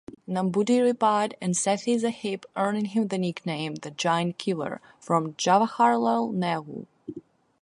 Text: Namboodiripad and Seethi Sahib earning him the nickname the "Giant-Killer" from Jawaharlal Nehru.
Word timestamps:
Namboodiripad 0.27 1.33
and 1.41 1.53
Seethi 1.53 1.99
Sahib 1.99 2.47
earning 2.55 2.85
him 2.85 3.09
the 3.09 3.19
nickname 3.19 3.75
the 3.75 3.91
"Giant-Killer" 3.91 4.81
from 4.99 5.35
Jawaharlal 5.35 6.33
Nehru. 6.33 6.87